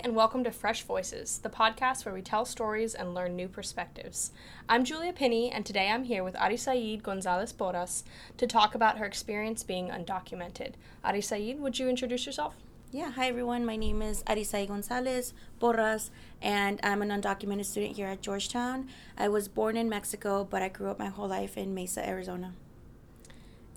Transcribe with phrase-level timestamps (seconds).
[0.00, 3.48] Hi, and welcome to Fresh Voices, the podcast where we tell stories and learn new
[3.48, 4.30] perspectives.
[4.68, 8.04] I'm Julia Pinney, and today I'm here with Arisaid Gonzalez Porras
[8.38, 10.72] to talk about her experience being undocumented.
[11.04, 12.56] Arisaid, would you introduce yourself?
[12.90, 13.66] Yeah, hi everyone.
[13.66, 16.10] My name is Arisaid Gonzalez Porras,
[16.40, 18.88] and I'm an undocumented student here at Georgetown.
[19.18, 22.54] I was born in Mexico, but I grew up my whole life in Mesa, Arizona.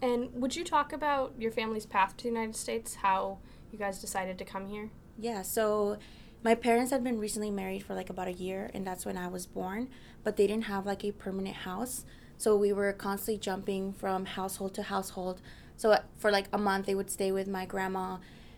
[0.02, 3.40] And would you talk about your family's path to the United States, how
[3.72, 4.90] you guys decided to come here?
[5.18, 5.98] Yeah, so
[6.44, 9.28] my parents had been recently married for like about a year, and that's when I
[9.28, 9.90] was born,
[10.24, 12.06] but they didn't have like a permanent house.
[12.38, 15.40] So we were constantly jumping from household to household.
[15.78, 18.18] So for like a month, they would stay with my grandma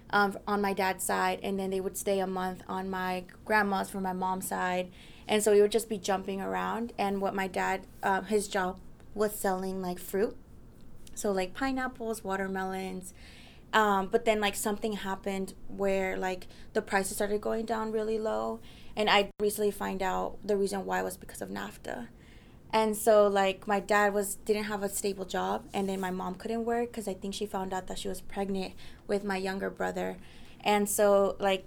[0.10, 3.90] um, on my dad's side, and then they would stay a month on my grandma's
[3.90, 4.92] from my mom's side.
[5.28, 6.94] And so we would just be jumping around.
[6.98, 8.80] And what my dad, um, his job
[9.14, 10.36] was selling like fruit.
[11.16, 13.14] So like pineapples, watermelons.
[13.76, 18.62] Um, but then like something happened where like the prices started going down really low.
[18.96, 22.08] And I recently find out the reason why was because of NAFTA.
[22.72, 26.36] And so like my dad was didn't have a stable job and then my mom
[26.36, 28.74] couldn't work because i think she found out that she was pregnant
[29.08, 30.18] with my younger brother.
[30.62, 31.66] And so like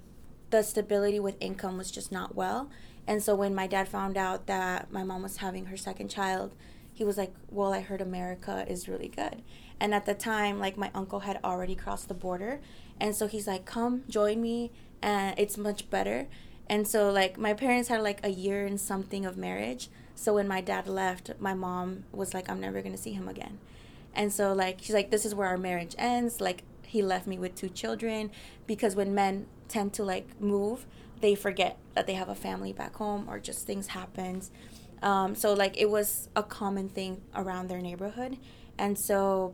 [0.49, 2.71] the stability with income was just not well.
[3.05, 6.55] And so when my dad found out that my mom was having her second child
[6.99, 9.41] he was like well i heard america is really good
[9.79, 12.59] and at the time like my uncle had already crossed the border
[12.99, 14.71] and so he's like come join me
[15.01, 16.27] and it's much better
[16.67, 20.49] and so like my parents had like a year and something of marriage so when
[20.49, 23.57] my dad left, my mom was like, I'm never going to see him again.
[24.13, 26.41] And so, like, she's like, this is where our marriage ends.
[26.41, 28.29] Like, he left me with two children
[28.67, 30.85] because when men tend to like move,
[31.21, 34.51] they forget that they have a family back home or just things happens.
[35.01, 38.37] Um, so like it was a common thing around their neighborhood,
[38.77, 39.53] and so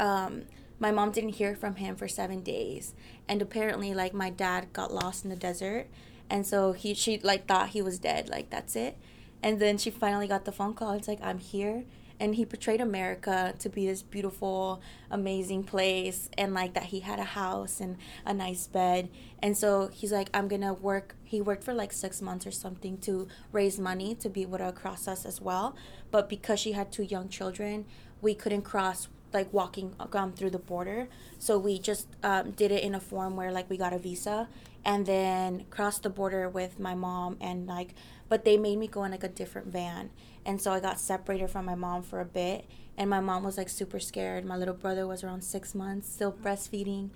[0.00, 0.46] um,
[0.80, 2.94] my mom didn't hear from him for seven days,
[3.28, 5.86] and apparently like my dad got lost in the desert,
[6.28, 8.96] and so he she like thought he was dead, like that's it.
[9.42, 10.92] And then she finally got the phone call.
[10.92, 11.84] It's like, I'm here.
[12.18, 17.18] And he portrayed America to be this beautiful, amazing place, and like that he had
[17.18, 17.96] a house and
[18.26, 19.08] a nice bed.
[19.42, 21.16] And so he's like, I'm gonna work.
[21.24, 24.70] He worked for like six months or something to raise money to be able to
[24.70, 25.74] cross us as well.
[26.10, 27.86] But because she had two young children,
[28.20, 31.08] we couldn't cross like walking um, through the border.
[31.38, 34.48] So we just um, did it in a form where like we got a visa
[34.84, 37.94] and then crossed the border with my mom and like
[38.28, 40.10] but they made me go in like a different van.
[40.46, 42.64] And so i got separated from my mom for a bit
[42.96, 44.44] and my mom was like super scared.
[44.44, 47.10] My little brother was around six months still breastfeeding.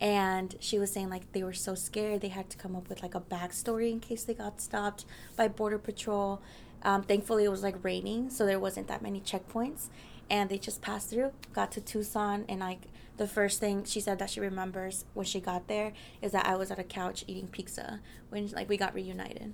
[0.00, 2.20] And she was saying like they were so scared.
[2.20, 5.04] They had to come up with like a backstory in case they got stopped
[5.36, 6.42] by border patrol.
[6.82, 9.88] Um, thankfully it was like raining so there wasn't that many checkpoints
[10.30, 12.82] and they just passed through got to tucson and like
[13.16, 16.54] the first thing she said that she remembers when she got there is that i
[16.54, 18.00] was at a couch eating pizza
[18.30, 19.52] when like we got reunited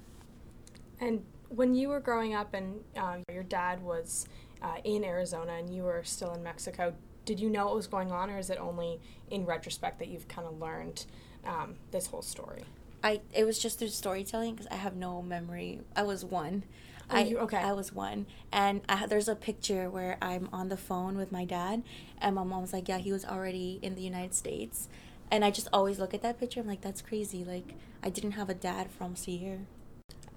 [1.01, 4.27] and when you were growing up and uh, your dad was
[4.63, 6.95] uh, in Arizona and you were still in Mexico,
[7.25, 9.01] did you know what was going on, or is it only
[9.31, 11.07] in retrospect that you've kind of learned
[11.45, 12.63] um, this whole story?
[13.05, 15.81] I it was just through storytelling because I have no memory.
[15.95, 16.65] I was one.
[17.11, 17.59] Oh, I you, okay.
[17.59, 21.45] I was one, and I, there's a picture where I'm on the phone with my
[21.45, 21.83] dad,
[22.21, 24.89] and my mom's like, "Yeah, he was already in the United States,"
[25.31, 26.61] and I just always look at that picture.
[26.61, 27.45] I'm like, "That's crazy!
[27.45, 29.61] Like, I didn't have a dad for almost a year."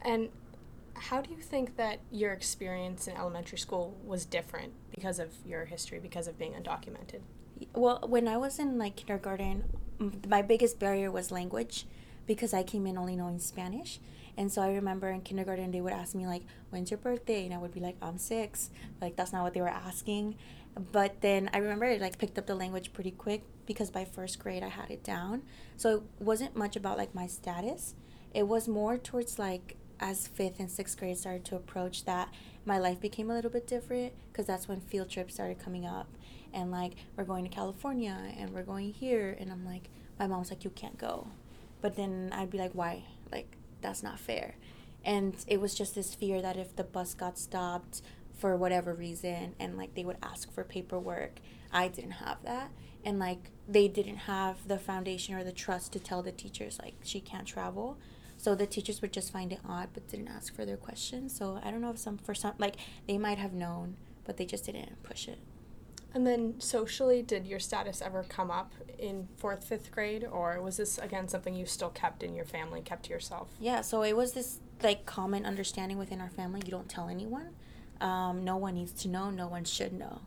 [0.02, 0.30] And
[0.96, 5.66] how do you think that your experience in elementary school was different because of your
[5.66, 7.22] history, because of being undocumented?
[7.74, 9.64] Well, when I was in like kindergarten,
[10.28, 11.86] my biggest barrier was language
[12.26, 14.00] because I came in only knowing Spanish.
[14.38, 17.54] And so I remember in kindergarten they would ask me like, "When's your birthday?" and
[17.54, 18.70] I would be like, "I'm 6."
[19.02, 20.36] Like that's not what they were asking.
[20.92, 24.64] But then I remember like picked up the language pretty quick because by first grade
[24.64, 25.44] I had it down.
[25.78, 27.96] So it wasn't much about like my status.
[28.34, 32.30] It was more towards like as fifth and sixth grade started to approach that
[32.66, 36.08] my life became a little bit different because that's when field trips started coming up
[36.54, 39.90] and like we're going to california and we're going here and i'm like
[40.20, 41.28] my mom's like you can't go
[41.82, 43.56] but then i'd be like why like
[43.86, 44.56] that's not fair.
[45.04, 48.02] And it was just this fear that if the bus got stopped
[48.36, 51.40] for whatever reason and like they would ask for paperwork
[51.72, 52.72] i didn't have that.
[53.04, 56.96] And like they didn't have the foundation or the trust to tell the teachers like
[57.04, 57.98] she can't travel.
[58.38, 61.38] So the teachers would just find it odd but didn't ask further questions.
[61.38, 62.78] So i don't know if some for some like
[63.08, 65.38] they might have known but they just didn't push it
[66.16, 70.78] and then socially did your status ever come up in fourth fifth grade or was
[70.78, 74.16] this again something you still kept in your family kept to yourself yeah so it
[74.16, 77.50] was this like common understanding within our family you don't tell anyone
[78.02, 80.22] um, no one needs to know no one should know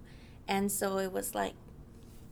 [0.47, 1.55] and so it was like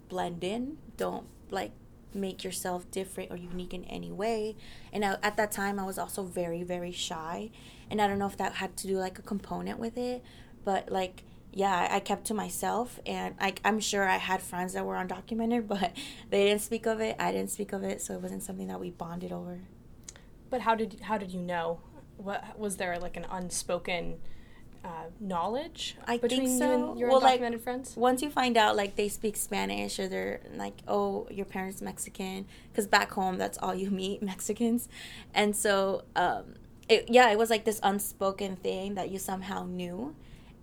[0.08, 1.72] blend in don't like
[2.16, 4.56] make yourself different or unique in any way.
[4.92, 7.50] And I, at that time, I was also very, very shy.
[7.90, 10.24] And I don't know if that had to do like a component with it,
[10.64, 11.22] but like,
[11.56, 15.66] yeah, I kept to myself, and I, I'm sure I had friends that were undocumented,
[15.68, 15.92] but
[16.28, 17.16] they didn't speak of it.
[17.18, 19.60] I didn't speak of it, so it wasn't something that we bonded over.
[20.50, 21.80] But how did how did you know?
[22.18, 24.18] What was there like an unspoken
[24.84, 24.88] uh,
[25.18, 26.66] knowledge I between think so.
[26.66, 27.96] you and your Well, like, undocumented friends?
[27.96, 32.44] Once you find out, like they speak Spanish, or they're like, oh, your parents Mexican,
[32.70, 34.90] because back home that's all you meet Mexicans,
[35.32, 36.56] and so um,
[36.86, 40.14] it yeah, it was like this unspoken thing that you somehow knew,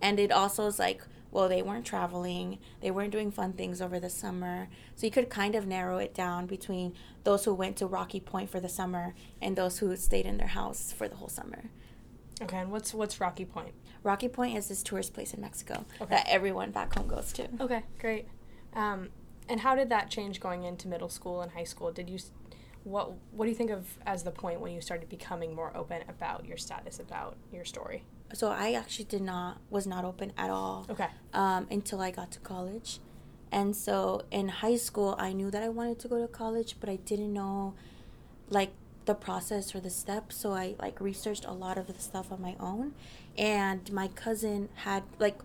[0.04, 3.98] and it also is like, well, they weren't traveling, they weren't doing fun things over
[3.98, 6.92] the summer, so you could kind of narrow it down between
[7.24, 10.48] those who went to Rocky Point for the summer and those who stayed in their
[10.48, 11.70] house for the whole summer.
[12.42, 13.72] Okay, and what's what's Rocky Point?
[14.02, 16.14] Rocky Point is this tourist place in Mexico Okay.
[16.14, 17.48] that everyone back home goes to.
[17.60, 18.28] Okay, great.
[18.74, 19.08] Um,
[19.48, 21.90] and how did that change going into middle school and high school?
[21.92, 22.18] Did you,
[22.84, 26.02] what what do you think of as the point when you started becoming more open
[26.08, 28.02] about your status, about your story?
[28.32, 31.08] So I actually did not was not open at all Okay.
[31.32, 32.98] um, until I got to college,
[33.52, 36.88] and so in high school I knew that I wanted to go to college, but
[36.88, 37.74] I didn't know
[38.50, 38.72] like
[39.04, 40.36] the process or the steps.
[40.36, 42.94] So I like researched a lot of the stuff on my own,
[43.36, 45.38] and my cousin had like.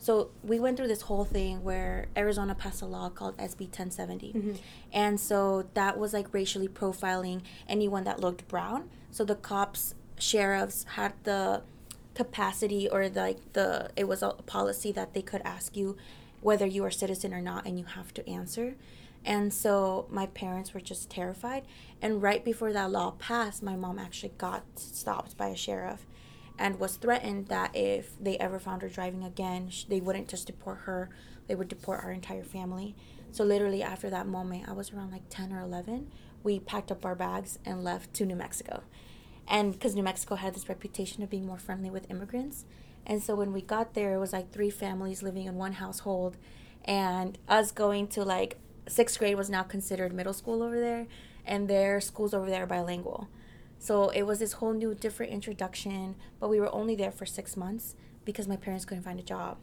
[0.00, 4.32] So we went through this whole thing where Arizona passed a law called SB 1070.
[4.32, 4.58] Mhm.
[4.92, 8.90] And so that was like racially profiling anyone that looked brown.
[9.10, 11.62] So the cops, sheriffs had the
[12.18, 15.96] capacity or like the it was a policy that they could ask you
[16.40, 18.74] whether you are a citizen or not and you have to answer.
[19.24, 21.62] And so my parents were just terrified.
[22.02, 26.06] And right before that law passed, my mom actually got stopped by a sheriff
[26.58, 30.78] and was threatened that if they ever found her driving again, they wouldn't just deport
[30.86, 31.10] her,
[31.46, 32.96] they would deport our entire family.
[33.30, 36.10] So literally after that moment, I was around like 10 or 11,
[36.42, 38.82] we packed up our bags and left to New Mexico.
[39.48, 42.66] And because New Mexico had this reputation of being more friendly with immigrants.
[43.06, 46.36] And so when we got there, it was like three families living in one household.
[46.84, 51.06] And us going to like sixth grade was now considered middle school over there.
[51.46, 53.28] And their schools over there are bilingual.
[53.78, 57.56] So it was this whole new different introduction, but we were only there for six
[57.56, 57.94] months
[58.24, 59.56] because my parents couldn't find a job.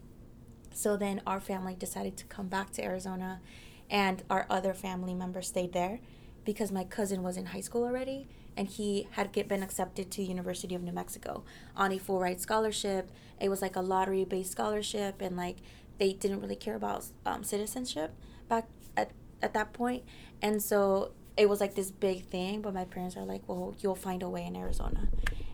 [0.74, 3.42] So then our family decided to come back to Arizona,
[3.90, 6.00] and our other family members stayed there
[6.44, 10.24] because my cousin was in high school already and he had get, been accepted to
[10.24, 11.44] University of New Mexico
[11.76, 13.12] on a full ride scholarship.
[13.40, 15.58] It was like a lottery based scholarship, and like
[15.98, 18.14] they didn't really care about um, citizenship
[18.48, 19.12] back at,
[19.42, 20.04] at that point.
[20.42, 23.96] And so it was like this big thing, but my parents are like, well, you'll
[23.96, 25.10] find a way in Arizona.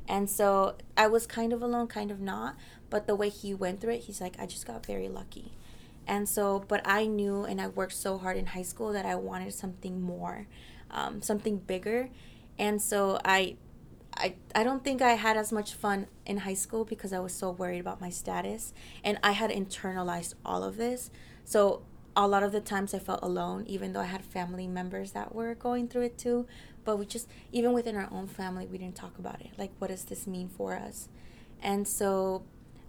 [0.08, 2.56] And so I was kind of alone, kind of not.
[2.90, 5.54] But the way he went through it, he's like, I just got very lucky.
[6.08, 9.16] And so, but I knew and I worked so hard in high school that I
[9.16, 10.48] wanted something more,
[10.90, 12.10] um, something bigger.
[12.62, 13.56] And so I,
[14.16, 17.34] I, I don't think I had as much fun in high school because I was
[17.34, 18.72] so worried about my status.
[19.04, 21.10] And I had internalized all of this.
[21.44, 21.82] So
[22.16, 25.34] a lot of the times I felt alone, even though I had family members that
[25.34, 26.46] were going through it too.
[26.84, 29.50] But we just, even within our own family, we didn't talk about it.
[29.58, 31.10] Like, what does this mean for us?
[31.64, 32.44] And so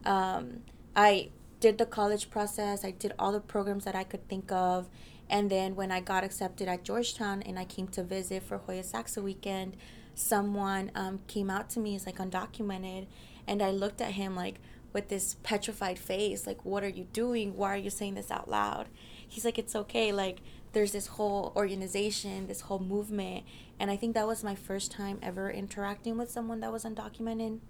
[0.05, 0.64] um,
[0.95, 4.91] I did the college process, I did all the programs that I could think of.
[5.33, 8.85] And then when I got accepted at Georgetown and I came to visit for Hoya
[8.85, 9.79] Saxa weekend,
[10.15, 13.07] someone um, came out to me, as like undocumented,
[13.49, 14.57] and I looked at him like
[14.93, 17.57] with this petrified face, like, what are you doing?
[17.57, 18.89] Why are you saying this out loud?
[19.27, 20.12] He's like, it's okay.
[20.12, 20.41] Like,
[20.75, 23.45] there's this whole organization, this whole movement.
[23.81, 27.61] And I think that was my first time ever interacting with someone that was undocumented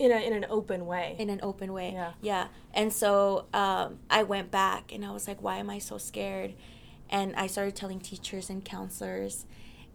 [0.00, 1.14] In a in an open way.
[1.20, 1.92] in an open way.
[1.92, 2.12] Yeah.
[2.20, 2.46] Yeah.
[2.74, 6.54] And so um, I went back and I was like, why am I so scared?
[7.12, 9.46] And I started telling teachers and counselors.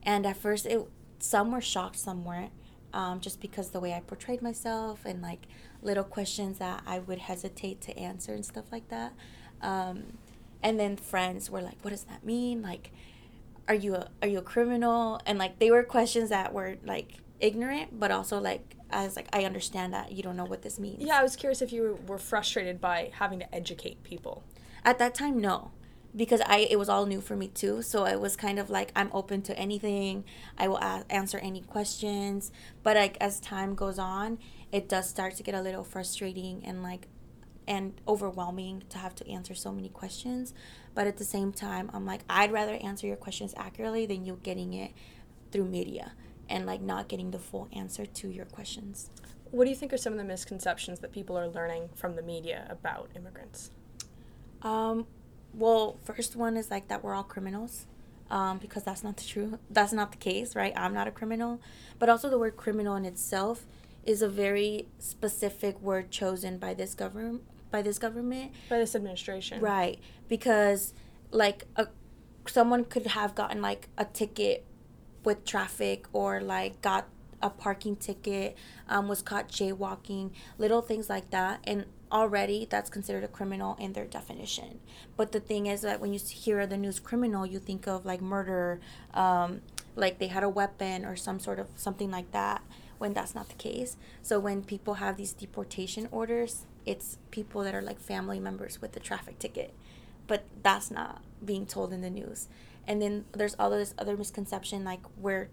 [0.03, 0.87] And at first, it
[1.19, 2.51] some were shocked, some weren't,
[2.93, 5.47] um, just because the way I portrayed myself and like
[5.81, 9.13] little questions that I would hesitate to answer and stuff like that.
[9.61, 10.19] Um,
[10.61, 12.61] and then friends were like, what does that mean?
[12.61, 12.91] Like,
[13.67, 15.19] are you a, are you a criminal?
[15.25, 19.27] And like they were questions that were like ignorant, but also like I was like
[19.33, 21.03] I understand that you don't know what this means.
[21.03, 24.43] yeah, I was curious if you were frustrated by having to educate people.
[24.85, 25.71] At that time, no,
[26.15, 27.81] because I it was all new for me too.
[27.81, 30.23] So I was kind of like I'm open to anything.
[30.57, 32.51] I will a- answer any questions.
[32.83, 34.39] But like as time goes on,
[34.71, 37.07] it does start to get a little frustrating and like
[37.67, 40.53] and overwhelming to have to answer so many questions.
[40.95, 44.39] But at the same time, I'm like I'd rather answer your questions accurately than you
[44.43, 44.91] getting it
[45.51, 46.13] through media
[46.49, 49.09] and like not getting the full answer to your questions.
[49.51, 52.21] What do you think are some of the misconceptions that people are learning from the
[52.21, 53.71] media about immigrants?
[54.61, 55.07] Um,
[55.57, 57.85] well, first one is like that we're all criminals.
[58.29, 60.73] um, because that's not the true that's not the case right?
[60.75, 61.59] I'm not a criminal.
[61.99, 63.65] But also the word criminal in itself
[64.05, 68.51] is a very specific word chosen by this government by this government.
[68.69, 69.59] By this administration.
[69.61, 69.99] Right.
[70.27, 70.93] Because
[71.31, 71.87] like a
[72.47, 74.65] someone could have gotten like a ticket
[75.23, 77.07] with traffic or like got
[77.41, 78.55] a parking ticket
[78.89, 81.59] um, was caught jaywalking little things like that.
[81.65, 84.79] And already that's considered a criminal in their definition.
[85.15, 88.21] But the thing is that when you hear the news criminal, you think of like
[88.21, 88.79] murder,
[89.13, 89.61] um,
[89.95, 92.61] like they had a weapon or some sort of something like that.
[92.97, 93.95] When that's not the case.
[94.23, 98.93] So when people have these deportation orders, it's people that are like family members with
[98.93, 99.71] the traffic ticket,
[100.25, 102.47] but that's not being told in the news.
[102.87, 105.49] And then there's all this other misconception like we're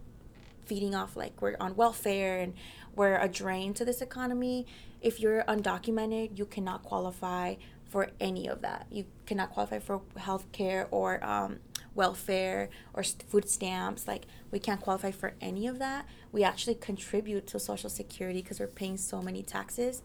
[0.65, 2.55] feeding off like we're on welfare and
[2.97, 4.67] we're a drain to this economy
[5.05, 7.57] if you're undocumented, you cannot qualify
[7.91, 8.87] for any of that.
[8.91, 11.59] You cannot qualify for health care or um,
[11.95, 14.09] welfare or food stamps.
[14.09, 16.07] Like, we can't qualify for any of that.
[16.33, 20.03] We actually contribute to Social Security because we're paying so many taxes.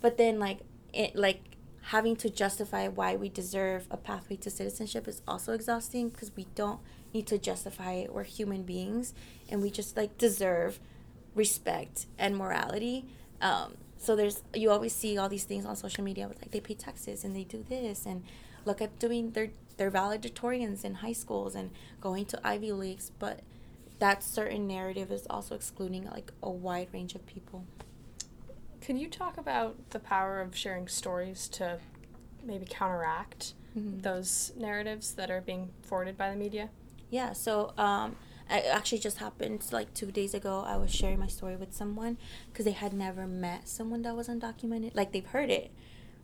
[0.00, 0.58] But then, like,
[0.92, 6.08] it, like, having to justify why we deserve a pathway to citizenship is also exhausting
[6.08, 6.80] because we don't
[7.14, 8.12] need to justify it.
[8.12, 9.14] We're human beings
[9.48, 10.78] and we just like deserve
[11.34, 13.06] respect and morality.
[13.40, 16.60] Um, so there's you always see all these things on social media with like they
[16.60, 18.24] pay taxes and they do this and
[18.64, 21.70] look at doing their their valedictorians in high schools and
[22.00, 23.40] going to Ivy Leagues, but
[23.98, 27.64] that certain narrative is also excluding like a wide range of people.
[28.80, 31.78] Could you talk about the power of sharing stories to
[32.42, 34.00] maybe counteract mm-hmm.
[34.00, 36.68] those narratives that are being forwarded by the media?
[37.10, 38.16] Yeah, so um,
[38.50, 40.64] it actually just happened like two days ago.
[40.66, 42.18] I was sharing my story with someone
[42.50, 44.94] because they had never met someone that was undocumented.
[44.94, 45.70] Like they've heard it,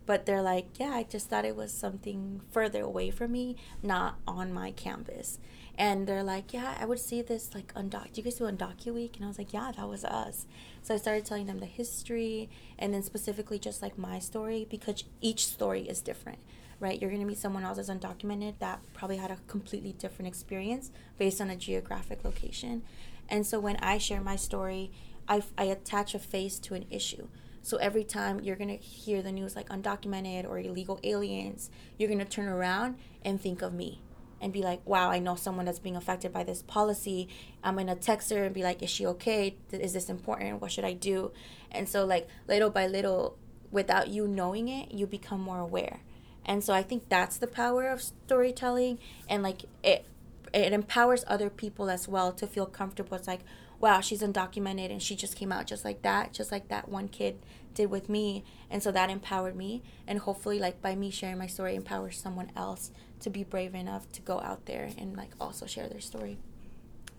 [0.07, 4.19] but they're like, yeah, I just thought it was something further away from me, not
[4.27, 5.39] on my campus.
[5.77, 8.13] And they're like, yeah, I would see this like undoc.
[8.13, 9.17] Do you guys do undocu week?
[9.17, 10.47] And I was like, yeah, that was us.
[10.83, 15.05] So I started telling them the history and then specifically just like my story because
[15.21, 16.39] each story is different
[16.81, 17.01] right?
[17.01, 20.91] You're going to meet someone else that's undocumented that probably had a completely different experience
[21.19, 22.83] based on a geographic location.
[23.29, 24.91] And so when I share my story,
[25.29, 27.29] I, I attach a face to an issue.
[27.63, 32.09] So every time you're going to hear the news like undocumented or illegal aliens, you're
[32.09, 34.01] going to turn around and think of me
[34.41, 37.29] and be like, wow, I know someone that's being affected by this policy.
[37.63, 39.57] I'm going to text her and be like, is she okay?
[39.73, 40.63] Is this important?
[40.63, 41.33] What should I do?
[41.73, 43.37] And so, like, little by little,
[43.73, 46.01] without you knowing it, you become more aware
[46.49, 50.05] and so i think that's the power of storytelling and like it
[50.53, 53.17] it empowers other people as well to feel comfortable.
[53.17, 53.41] It's like
[53.81, 57.09] wow she's undocumented and she just came out just like that just like that one
[57.09, 57.39] kid
[57.75, 58.45] did with me.
[58.71, 59.83] And so that empowered me.
[60.07, 62.91] And hopefully like by me sharing my story empowers someone else
[63.21, 66.39] to be brave enough to go out there and like also share their story.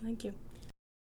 [0.03, 0.33] Thank you.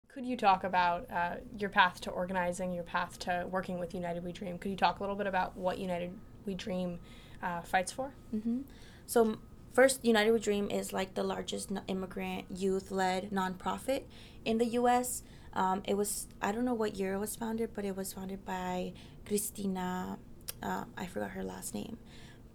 [0.08, 4.24] Could you talk about uh, your path to organizing your path to working with united
[4.24, 4.58] we dream?
[4.58, 6.14] Could you talk a little bit about what united
[6.46, 7.00] we dream
[7.44, 8.14] uh, fights for.
[8.34, 8.62] Mm-hmm.
[9.06, 9.38] So,
[9.74, 14.04] first, United We Dream is like the largest immigrant youth led nonprofit
[14.46, 15.24] in the U.S.
[15.54, 18.46] Um, it was, I don't know what year it was founded, but it was founded
[18.46, 18.94] by
[19.26, 20.18] Christina,
[20.64, 21.98] uh, I forgot her last name.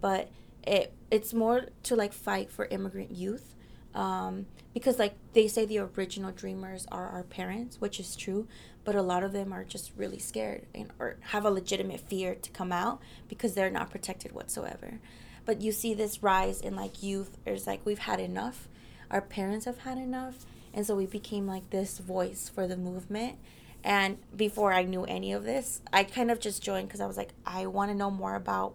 [0.01, 0.29] But
[0.63, 3.55] it it's more to like fight for immigrant youth
[3.95, 8.47] um, because like they say the original dreamers are our parents which is true
[8.89, 12.33] but a lot of them are just really scared and or have a legitimate fear
[12.33, 14.99] to come out because they're not protected whatsoever.
[15.45, 18.67] But you see this rise in like youth it's like we've had enough.
[19.11, 20.45] Our parents have had enough.
[20.73, 23.37] And so we became like this voice for the movement.
[23.83, 27.15] And before i knew any of this i kind of just joined because i was
[27.15, 28.73] like i want to know more about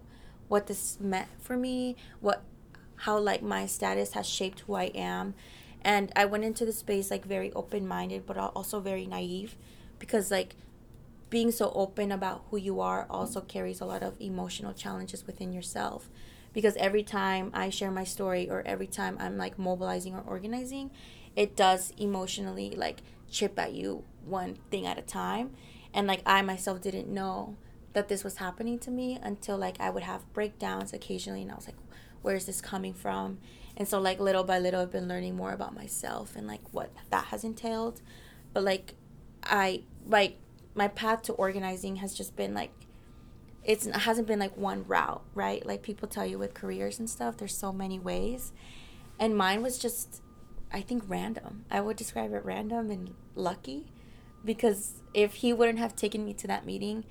[0.49, 2.43] what this meant for me what
[2.97, 5.35] how like my status has shaped who i am
[5.83, 9.57] and i went into the space like very open-minded but also very naive
[9.99, 10.57] because like
[11.31, 15.53] being so open about who you are also carries a lot of emotional challenges within
[15.53, 16.09] yourself
[16.55, 20.93] because every time I share my story or every time I'm like mobilizing or organizing,
[21.37, 25.51] it does emotionally like chip at you one thing at a time.
[25.93, 27.57] And like I myself didn't know
[27.93, 31.57] that this was happening to me until like I would have breakdowns occasionally and I
[31.57, 31.84] was like,
[32.25, 33.39] where is this coming from?
[33.77, 36.91] And so like little by little I've been learning more about myself and like what
[37.11, 38.01] that has entailed.
[38.55, 38.95] But like
[39.43, 40.39] I like
[40.75, 42.73] my path to organizing has just been like
[43.63, 45.65] it's it hasn't been like one route, right?
[45.67, 48.53] Like people tell you with careers and stuff, there's so many ways.
[49.19, 50.23] And mine was just
[50.73, 51.67] I think random.
[51.71, 53.93] I would describe it random and lucky
[54.45, 57.05] because if he wouldn't have taken me to that meeting,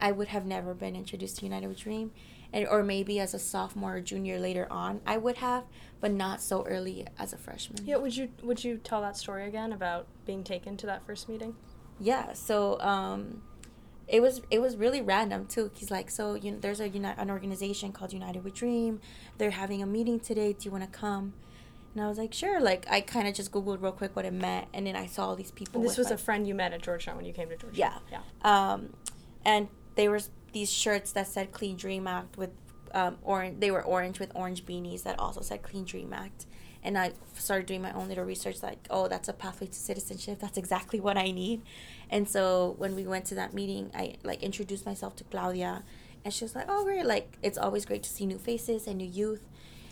[0.00, 2.12] I would have never been introduced to United We Dream.
[2.54, 5.64] And or maybe as a sophomore or junior later on, I would have,
[6.00, 7.84] but not so early as a freshman.
[7.84, 11.28] Yeah, would you would you tell that story again about being taken to that first
[11.28, 11.56] meeting?
[11.98, 13.42] Yeah, so um,
[14.06, 15.70] it was it was really random too.
[15.74, 19.00] He's like, so you know, there's a uni- an organization called United We Dream.
[19.36, 20.52] They're having a meeting today.
[20.52, 21.34] Do you want to come?
[21.92, 22.60] And I was like, sure.
[22.60, 25.26] Like I kind of just googled real quick what it meant, and then I saw
[25.26, 25.80] all these people.
[25.80, 28.00] And this was like, a friend you met at Georgetown when you came to Georgetown.
[28.12, 28.20] Yeah.
[28.44, 28.72] Yeah.
[28.72, 28.94] Um,
[29.44, 30.20] and they were
[30.54, 32.50] these shirts that said Clean Dream Act with
[32.94, 33.60] um, orange.
[33.60, 36.46] They were orange with orange beanies that also said Clean Dream Act.
[36.82, 40.38] And I started doing my own little research, like, oh, that's a pathway to citizenship.
[40.38, 41.62] That's exactly what I need.
[42.10, 45.82] And so when we went to that meeting, I like introduced myself to Claudia,
[46.24, 47.04] and she was like, oh, great!
[47.06, 49.42] Like it's always great to see new faces and new youth.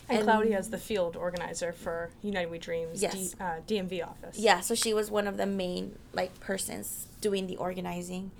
[0.09, 3.13] And, Claudia is the field organizer for United We Dreams Yes.
[3.13, 4.37] D, uh, DMV office.
[4.37, 8.31] Yeah, so she was one of the main like persons doing the organizing.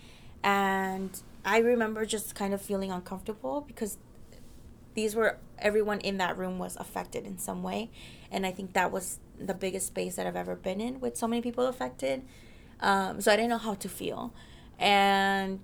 [0.44, 1.10] And
[1.46, 3.98] I remember just kind of feeling uncomfortable because
[4.94, 7.90] these were everyone in that room was affected in some way.
[8.32, 11.28] And I think that was the biggest space that I've ever been in with so
[11.28, 12.24] many people affected.
[12.80, 14.34] Um, so I didn't know how to feel.
[14.80, 15.60] And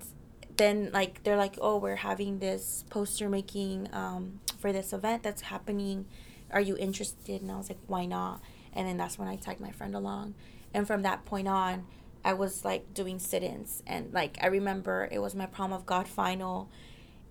[0.57, 5.43] then like they're like, "Oh, we're having this poster making um, for this event that's
[5.43, 6.05] happening.
[6.51, 8.41] Are you interested?" And I was like, "Why not?"
[8.73, 10.35] And then that's when I tagged my friend along.
[10.73, 11.85] And from that point on,
[12.23, 16.07] I was like doing sit-ins and like I remember it was my Problem of God
[16.07, 16.69] final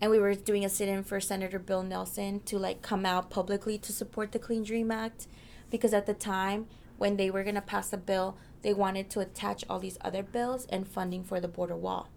[0.00, 3.78] and we were doing a sit-in for Senator Bill Nelson to like come out publicly
[3.78, 5.26] to support the Clean Dream Act
[5.71, 6.66] because at the time
[6.97, 10.23] when they were going to pass the bill, they wanted to attach all these other
[10.23, 12.09] bills and funding for the border wall.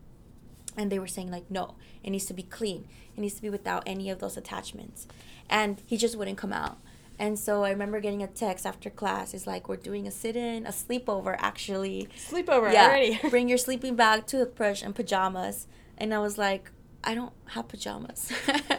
[0.78, 2.88] And they were saying like no, it needs to be clean.
[3.16, 5.08] It needs to be without any of those attachments.
[5.50, 6.78] And he just wouldn't come out.
[7.22, 9.36] And so I remember getting a text after class.
[9.36, 12.10] It's like we're doing a sit-in, a sleepover actually.
[12.18, 13.20] Sleepover Yeah, already.
[13.30, 15.68] bring your sleeping bag, toothbrush, and pajamas.
[16.00, 16.72] And I was like,
[17.04, 18.32] I don't have pajamas.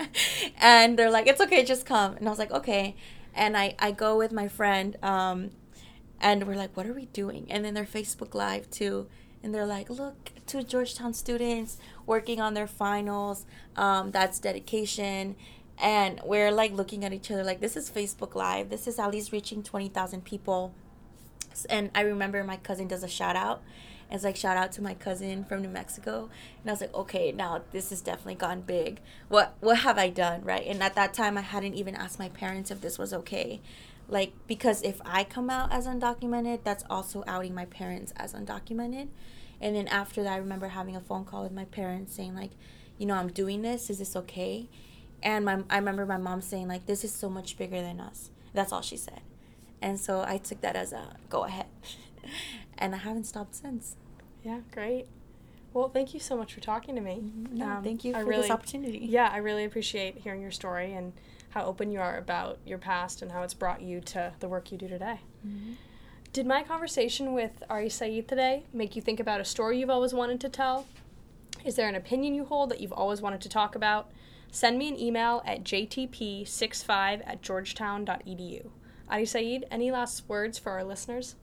[0.61, 2.17] and they're like, it's okay, just come.
[2.17, 2.97] And I was like, okay.
[3.33, 5.51] And I, I go with my friend, um,
[6.21, 7.47] and we're like, what are we doing?
[7.49, 9.07] And then they're Facebook Live too.
[9.45, 13.47] And they're like, look, two Georgetown students working on their finals.
[13.77, 15.37] Um, that's dedication.
[15.79, 18.71] And we're like looking at each other like, this is Facebook Live.
[18.71, 20.73] This is at least reaching 20,000 people.
[21.69, 23.63] And I remember my cousin does a shout out.
[24.13, 26.29] It's like shout out to my cousin from New Mexico,
[26.61, 29.01] and I was like, okay, now this has definitely gone big.
[29.29, 30.67] What what have I done, right?
[30.67, 33.63] And at that time, I hadn't even asked my parents if this was okay,
[34.09, 39.09] like because if I come out as undocumented, that's also outing my parents as undocumented.
[39.63, 42.51] And then after that, I remember having a phone call with my parents saying like,
[42.99, 43.89] you know, I'm doing this.
[43.89, 44.69] Is this okay?
[45.23, 48.31] And my I remember my mom saying like, this is so much bigger than us.
[48.55, 49.21] That's all she said.
[49.81, 51.67] And so I took that as a go ahead.
[52.79, 53.97] and I haven't stopped since.
[54.45, 55.07] Yeah, great.
[55.73, 57.23] Well, thank you so much for talking to me.
[57.51, 58.99] No, Um, thank you I for really- this opportunity.
[58.99, 61.13] Yeah, I really appreciate hearing your story and
[61.51, 64.71] how open you are about your past and how it's brought you to the work
[64.73, 65.21] you do today.
[65.47, 65.77] Mhm.
[66.33, 70.41] Did my conversation with Arisaid today make you think about a story you've always wanted
[70.41, 70.87] to tell?
[71.65, 74.11] Is there an opinion you hold that you've always wanted to talk about?
[74.55, 78.69] Send me an email at jtp65 at georgetown.edu.
[79.11, 81.37] Arisaid, any last words for our listeners?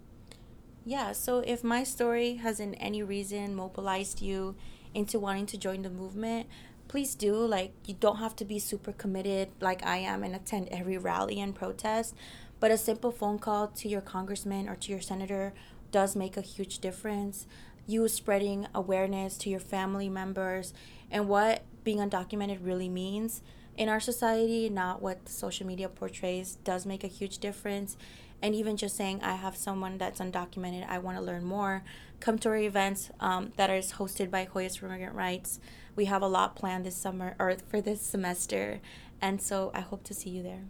[0.85, 4.55] Yeah, so if my story has in any reason mobilized you
[4.93, 6.47] into wanting to join the movement,
[6.87, 7.33] please do.
[7.33, 11.41] Like, you don't have to be super committed like I am and attend every rally
[11.41, 12.13] and protest,
[12.59, 15.55] but a simple phone call to your congressman or to your senator
[15.91, 17.47] does make a huge difference.
[17.87, 20.75] You spreading awareness to your family members
[21.09, 23.41] and what being undocumented really means.
[23.77, 27.97] In our society, not what social media portrays, does make a huge difference.
[28.41, 31.83] And even just saying i have someone that's undocumented i want to learn more
[32.21, 35.59] come to our events um, that is hosted by hoyas for immigrant rights
[35.99, 38.79] we have a lot planned this summer or for this semester.
[39.21, 40.63] And so i hope to see you there.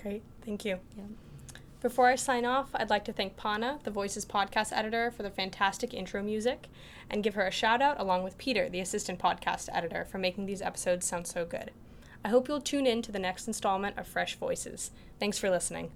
[0.00, 0.78] Great, thank you.
[0.96, 1.04] Yeah.
[1.84, 5.28] Before I sign off, I'd like to thank Pana, the Voices podcast editor, for the
[5.28, 6.70] fantastic intro music,
[7.10, 10.46] and give her a shout out along with Peter, the assistant podcast editor, for making
[10.46, 11.72] these episodes sound so good.
[12.24, 14.92] I hope you'll tune in to the next installment of Fresh Voices.
[15.20, 15.90] Thanks for listening.